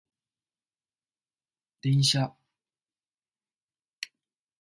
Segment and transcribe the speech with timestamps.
[1.83, 2.35] 電車